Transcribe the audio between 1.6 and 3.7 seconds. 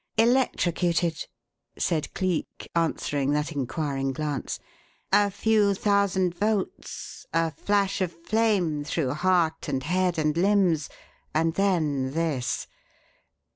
said Cleek, answering that